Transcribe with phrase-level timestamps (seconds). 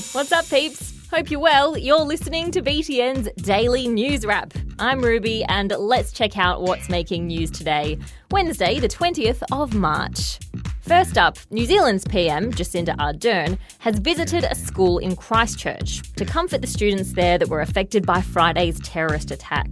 [0.00, 0.92] What's up, peeps?
[1.12, 1.78] Hope you're well.
[1.78, 4.52] You're listening to BTN's Daily News Wrap.
[4.80, 7.98] I'm Ruby, and let's check out what's making news today,
[8.32, 10.40] Wednesday, the 20th of March.
[10.86, 16.60] First up, New Zealand's PM, Jacinda Ardern, has visited a school in Christchurch to comfort
[16.60, 19.66] the students there that were affected by Friday's terrorist attack.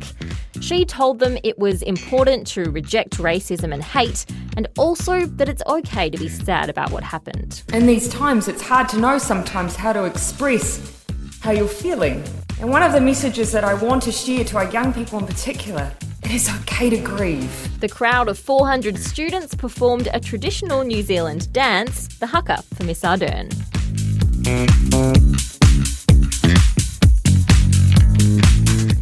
[0.63, 4.25] She told them it was important to reject racism and hate,
[4.57, 7.63] and also that it's okay to be sad about what happened.
[7.75, 11.05] In these times, it's hard to know sometimes how to express
[11.43, 12.25] how you're feeling.
[12.59, 15.27] And one of the messages that I want to share to our young people in
[15.27, 15.93] particular
[16.33, 17.81] is okay to grieve.
[17.81, 23.03] The crowd of 400 students performed a traditional New Zealand dance, the haka, for Miss
[23.03, 23.53] Ardern.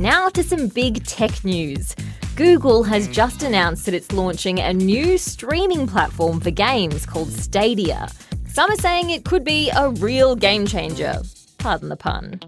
[0.01, 1.95] Now to some big tech news.
[2.34, 8.09] Google has just announced that it's launching a new streaming platform for games called Stadia.
[8.48, 11.20] Some are saying it could be a real game changer.
[11.59, 12.41] Pardon the pun.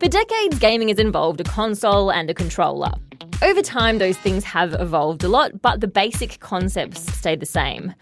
[0.00, 2.94] For decades, gaming has involved a console and a controller.
[3.42, 7.94] Over time, those things have evolved a lot, but the basic concepts stay the same.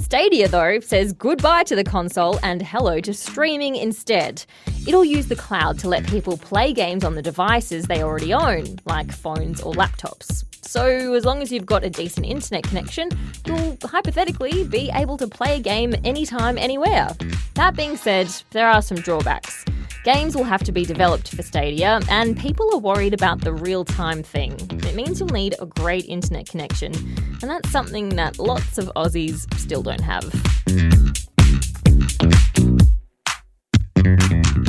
[0.00, 4.44] Stadia, though, says goodbye to the console and hello to streaming instead.
[4.86, 8.78] It'll use the cloud to let people play games on the devices they already own,
[8.84, 10.44] like phones or laptops.
[10.62, 13.08] So, as long as you've got a decent internet connection,
[13.46, 17.08] you'll hypothetically be able to play a game anytime, anywhere.
[17.54, 19.64] That being said, there are some drawbacks.
[20.04, 23.86] Games will have to be developed for Stadia, and people are worried about the real
[23.86, 24.52] time thing.
[24.84, 26.92] It means you'll need a great internet connection,
[27.40, 30.30] and that's something that lots of Aussies still don't have.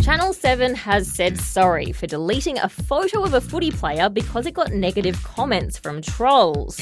[0.02, 4.54] Channel 7 has said sorry for deleting a photo of a footy player because it
[4.54, 6.80] got negative comments from trolls.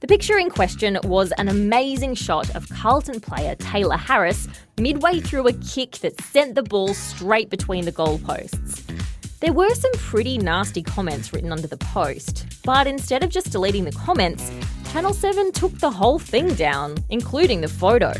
[0.00, 4.46] The picture in question was an amazing shot of Carlton player Tayla Harris
[4.78, 8.82] midway through a kick that sent the ball straight between the goalposts.
[9.40, 13.84] There were some pretty nasty comments written under the post, but instead of just deleting
[13.84, 14.52] the comments,
[14.92, 18.12] Channel 7 took the whole thing down, including the photo.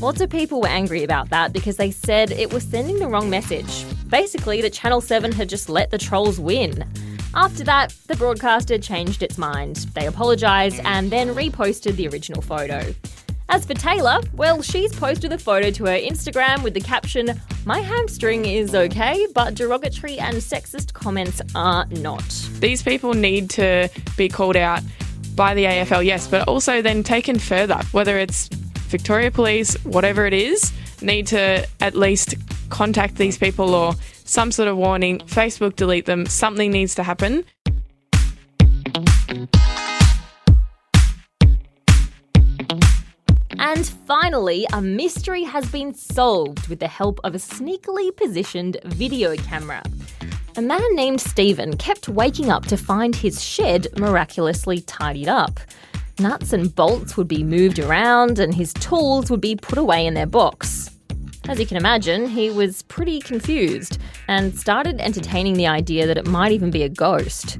[0.00, 3.28] Lots of people were angry about that because they said it was sending the wrong
[3.28, 3.84] message.
[4.08, 6.84] Basically, that Channel 7 had just let the trolls win.
[7.34, 9.76] After that, the broadcaster changed its mind.
[9.94, 12.94] They apologised and then reposted the original photo.
[13.50, 17.78] As for Tayla, well, she's posted the photo to her Instagram with the caption, My
[17.80, 22.28] hamstring is okay, but derogatory and sexist comments are not.
[22.60, 23.88] These people need to
[24.18, 24.82] be called out
[25.34, 28.48] by the AFL, yes, but also then taken further, whether it's
[28.88, 32.34] Victoria Police, whatever it is, need to at least
[32.68, 37.44] contact these people or some sort of warning, Facebook delete them, something needs to happen.
[43.60, 49.36] And finally, a mystery has been solved with the help of a sneakily positioned video
[49.36, 49.82] camera.
[50.56, 55.60] A man named Stephen kept waking up to find his shed miraculously tidied up.
[56.18, 60.14] Nuts and bolts would be moved around, and his tools would be put away in
[60.14, 60.90] their box.
[61.48, 63.98] As you can imagine, he was pretty confused
[64.28, 67.58] and started entertaining the idea that it might even be a ghost.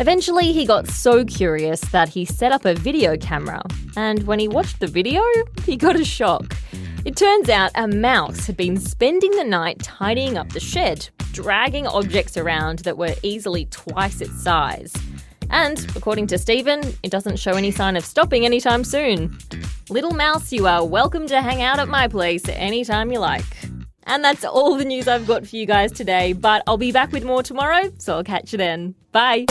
[0.00, 3.62] Eventually, he got so curious that he set up a video camera,
[3.96, 5.22] and when he watched the video,
[5.64, 6.56] he got a shock.
[7.04, 11.86] It turns out a mouse had been spending the night tidying up the shed, dragging
[11.86, 14.92] objects around that were easily twice its size.
[15.50, 19.36] And, according to Stephen, it doesn't show any sign of stopping anytime soon.
[19.88, 23.44] Little Mouse, you are welcome to hang out at my place anytime you like.
[24.04, 27.12] And that's all the news I've got for you guys today, but I'll be back
[27.12, 28.94] with more tomorrow, so I'll catch you then.
[29.12, 29.46] Bye.